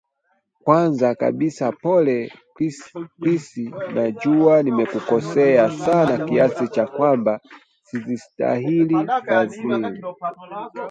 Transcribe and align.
Kwanza 0.63 1.07
kabisa 1.19 1.65
pole 1.81 2.17
Chris 3.19 3.51
najua 3.93 4.63
nimekukosea 4.63 5.71
sana 5.71 6.25
kiasi 6.25 6.67
cha 6.67 6.87
kwamba 6.87 7.39
sizistahili 7.83 8.95
fadhili 9.25 10.01